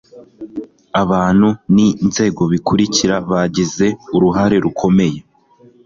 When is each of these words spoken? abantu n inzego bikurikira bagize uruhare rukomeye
abantu 1.01 1.47
n 1.73 1.75
inzego 2.05 2.41
bikurikira 2.51 3.15
bagize 3.29 3.85
uruhare 4.15 4.55
rukomeye 4.65 5.19